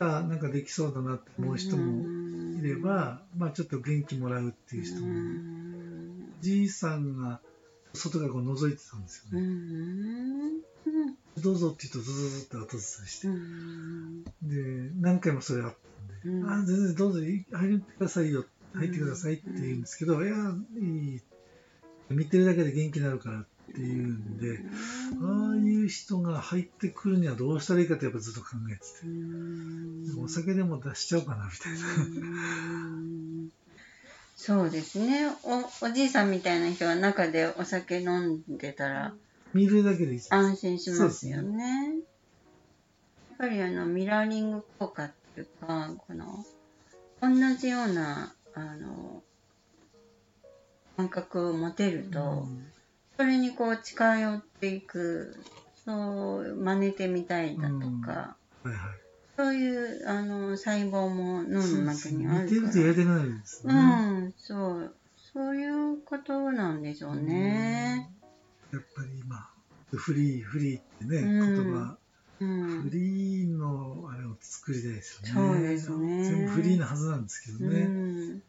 [0.00, 1.30] あなんかできそうだなって。
[1.38, 6.32] 思う人もいれば、まあちょっと元気もらうっていう人も、うん。
[6.42, 7.40] じいさんが
[7.94, 10.60] 外からこう覗いてたんですようね、ん。
[11.42, 14.30] どうぞって言うとズズズって後ずさして、うんで
[15.00, 16.50] 何回もそれあったんで、うん。
[16.50, 18.44] あ全然どうぞい入ってくださいよ。
[18.74, 20.34] 入ってくださいって言うんですけど、いや
[20.78, 21.20] いい。
[22.10, 24.60] 見てるだけで元気になるからっていうんで、
[25.22, 33.48] ああいう人が入ってくるにはどうしたらいいかってやっぱずっと考えてて、うんお酒でも出しちゃおうかなみたいな、うん
[34.46, 35.26] そうですね。
[35.42, 39.14] おおじいさんみたいな人が中でお酒飲んでたら
[39.54, 41.64] 見るだけでいい安心しますよね。
[41.64, 46.44] やっぱりあのミラーリング効果っていうかこの
[47.22, 49.22] 同じようなあの
[50.98, 52.46] 感覚を持てると、
[53.16, 55.42] それにこう近寄っていく
[55.86, 59.03] そう真似てみたいだとか、はいはい
[59.36, 59.68] そうい
[60.02, 63.74] うあの細胞も脳の中にある見てるとやりたくなるんですうね、
[64.28, 68.10] ん、そう、そういうことなんでしょうね。
[68.72, 69.54] やっぱり今
[69.96, 71.56] フリーフリーってね、うん。
[71.56, 71.98] 言葉。
[72.40, 72.82] うん。
[72.82, 75.32] フ、リーのあれを作りたいですよね。
[75.32, 76.24] そうですね。
[76.28, 77.84] 全部フリーなはずなんですけどうね。
[77.86, 78.42] ん、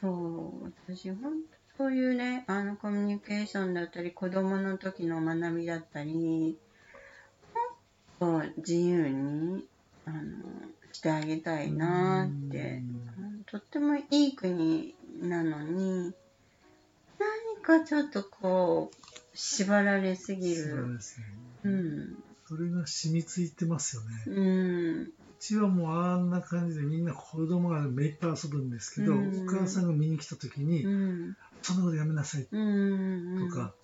[0.00, 6.56] そう、私本当そういうね、あのコミュニケーションだったり、子供の時の学びだったり、
[8.24, 9.64] もっと自由に
[10.06, 10.20] あの
[10.92, 12.82] してあげたいなって、
[13.50, 16.12] とってもいい国なのに、
[17.18, 20.94] 何かちょっとこう、縛られすぎそうる。
[20.94, 21.26] ですね。
[21.64, 22.24] うん。
[22.46, 24.08] それが染みついてますよね。
[24.26, 25.02] うん。
[25.02, 31.36] うちはもうあんな感じでみんな子供がめいっぱい遊ぶんですけど、うんお母さんが見に来た時に、うん。
[31.62, 33.48] そんなことやめなさいうん。
[33.48, 33.74] とか、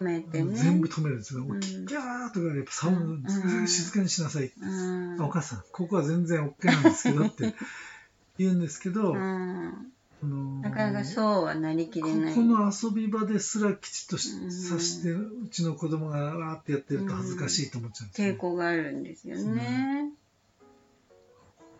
[0.00, 0.56] めてね。
[0.56, 1.44] 全部止めるんですよ。
[1.48, 4.52] うんギャーとかやっぱサウンド、うん静かにしなさい。
[4.60, 5.20] うん。
[5.20, 7.54] あお母さん、ここは全然 OK なんですけどって
[8.38, 9.92] 言うんですけど、うあん。
[10.22, 12.34] のなかなかそうはなりきこれない。
[12.34, 20.12] この遊び場ですらきちっとさして、うちの子供がわーってやってると恥ずかしいと思っちゃうんですよ、抵抗があるんですよね。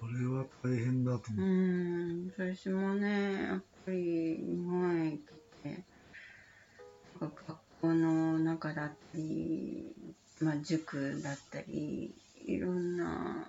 [0.01, 1.49] これは大変だとう思う。
[1.49, 2.33] ん。
[2.35, 4.30] 私もね、やっぱり
[10.51, 12.13] まあ塾だったり、
[12.45, 13.47] いろんな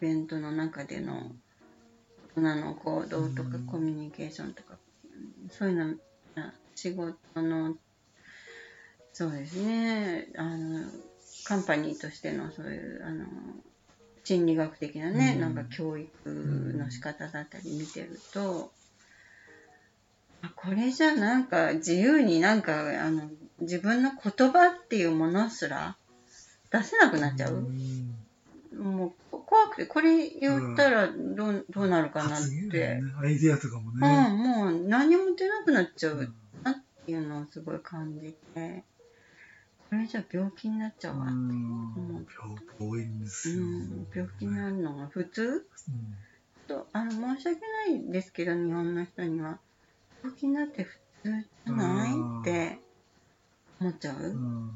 [0.00, 1.30] ベントの中での
[2.34, 3.66] 大人の行動とかうん。
[3.66, 4.78] コミュニケーションとか、
[5.50, 5.94] そういうの、
[6.34, 7.76] あ仕事の、
[9.12, 10.86] そうですね、あの、
[11.44, 13.24] カンパニーとしてのそういう、あの、
[14.24, 15.40] 心理学的なね、うん。
[15.40, 16.10] なんか教育
[16.76, 18.72] の仕方だったり見てると、
[20.42, 23.28] あこれじゃなんか自由になんかあの
[23.60, 25.96] 自分の言葉っていうものすら
[26.70, 27.54] 出せなくなっちゃう？
[27.54, 28.14] ん。
[28.76, 32.40] もうこ怖くてこれ言ったらどうどうなるかなっ
[32.70, 34.28] て、ね、アイディアとかもうね。
[34.28, 36.34] ん、もう何も出なくなっちゃううん。
[36.62, 36.74] なっ
[37.06, 38.84] ていうのをすごい感じて、
[39.88, 41.26] これじゃ病気になっちゃうわ。
[41.26, 42.14] うんうん。
[42.14, 43.62] 病気多いんですよ。
[43.62, 45.66] うん、病気になるのが普通？
[45.88, 46.16] うん。
[46.68, 49.58] とあの申し訳ないですけど日本の人には。
[50.22, 52.12] 病気になって普通じゃない？
[52.12, 52.78] うんって
[53.80, 54.70] 思っちゃう、うん。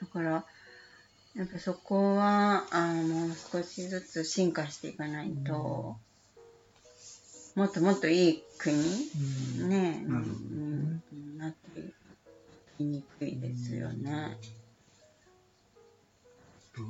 [0.00, 0.44] だから
[1.36, 5.96] やっぱそこはあの少しずつ進化していかないと、
[7.54, 8.74] もっともっといい国
[9.60, 9.68] うん。
[9.68, 11.02] ねなねうん
[11.38, 11.92] なってい
[12.78, 14.38] きにくいですよね。
[14.40, 14.56] うん
[16.76, 16.82] と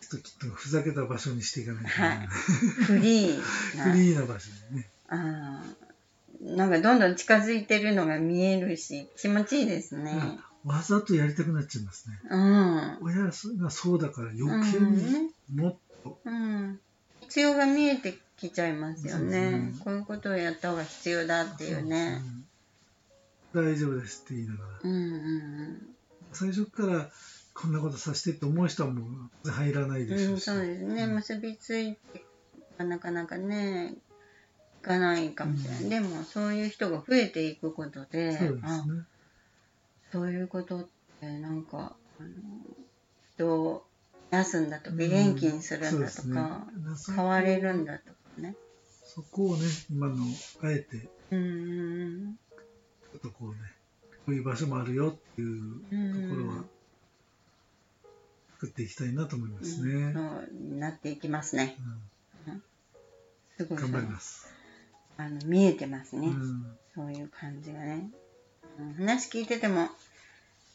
[0.00, 2.26] ちょっときっとふざけた場所にしていかないとね、はい。
[2.26, 3.84] フリーな。
[3.92, 4.90] フリーな場所にね。
[5.08, 6.56] あー。
[6.56, 10.38] なんかどんどん近づいてるのが見えるし気持ちいいですね。
[10.64, 12.18] わざとやりたくなっちゃいますね。
[12.30, 12.98] うん。
[13.02, 16.80] 親がそうだから余計うんにねもっと、うん。
[17.22, 19.72] 必要が見えてきちゃいますよねね。
[19.84, 22.20] こういうことをやった方が必要だっていうね。
[22.24, 22.44] うん
[23.52, 24.68] 大丈夫ですって言いながら。
[24.84, 25.96] うんうん
[26.32, 27.10] 最初から
[27.52, 29.06] こんなことさせてって思う人はも
[29.44, 30.12] う入らないうん。
[30.12, 30.44] うん、でしょうし。
[30.44, 31.04] そうですね。
[31.04, 32.24] うん結びついて
[32.78, 33.94] なかなかね、
[34.80, 35.82] いかないかもしれない。
[35.82, 39.02] うんでもそういう人が増えていくことで、そうですあね。
[40.12, 40.88] そういうことっ
[41.20, 42.28] てなんか、あの
[43.34, 43.84] 人を
[44.30, 48.54] 休んだとか、うん元気にするんだとか、そ変われるんだとかね。
[49.04, 50.16] そこをね、今の、
[50.62, 53.56] あえて、ちうんうんょっとこうね、
[54.24, 56.64] こういう場所もあるよっていううんところは、
[58.54, 60.12] 作っていきたいなと思いますうんね。
[60.12, 60.20] そ
[60.74, 61.76] うなっていきますね。
[63.56, 64.46] すごい頑張ります。
[65.16, 68.10] あの見えてますね、うんそういう感じがね。
[68.78, 69.88] うん話聞いてても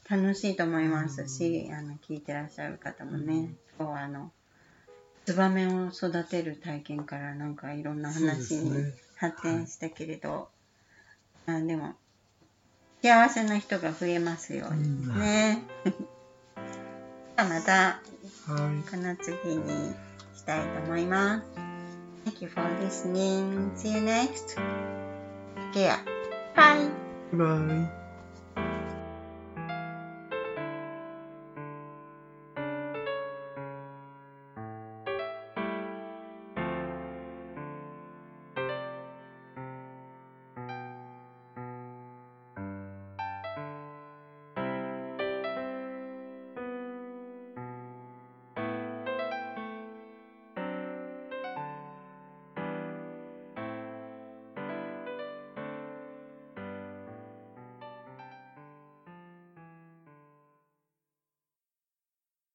[0.10, 4.32] 楽しいと思いますし、あの聞いてらっしゃる方もね、今日はあの
[5.26, 8.93] ツバメを育てる体験からなんかいろんな話に。
[9.18, 10.50] 発展したけれど、
[11.46, 11.93] あでも
[13.02, 15.64] 幸せな人が増えますようにね。
[15.86, 18.02] じゃあまたは
[18.86, 18.89] い。
[18.89, 19.93] この次に
[20.36, 21.46] したいと思います。
[22.26, 23.74] Thank you for listening.
[23.76, 24.58] See you next.
[25.74, 25.98] Take care.
[26.56, 27.05] Bye.
[27.36, 28.05] バイバイ。